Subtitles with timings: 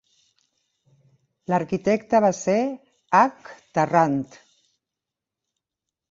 [1.51, 2.55] L'arquitecte va ser
[3.19, 3.51] H.
[3.79, 4.17] Tarrant.